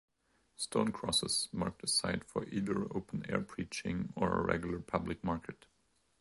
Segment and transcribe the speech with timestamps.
[0.55, 5.67] Stone crosses marked a site for either open-air preaching or a regular public market.